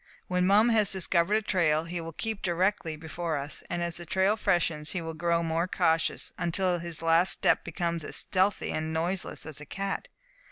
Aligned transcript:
When 0.27 0.47
Mum 0.47 0.69
has 0.69 0.91
discovered 0.91 1.35
a 1.35 1.41
trail, 1.43 1.83
he 1.83 2.01
will 2.01 2.11
keep 2.11 2.41
directly 2.41 2.95
before 2.95 3.37
us, 3.37 3.63
and 3.69 3.83
as 3.83 3.97
the 3.97 4.05
trail 4.07 4.35
freshens 4.35 4.93
he 4.93 4.99
will 5.03 5.13
grow 5.13 5.43
more 5.43 5.67
cautious, 5.67 6.33
until 6.39 6.73
at 6.75 7.01
last 7.03 7.29
his 7.29 7.29
step 7.33 7.63
becomes 7.63 8.03
as 8.03 8.15
stealthy 8.15 8.71
and 8.71 8.91
noiseless 8.93 9.45
as 9.45 9.61
a 9.61 9.65
cat. 9.67 10.07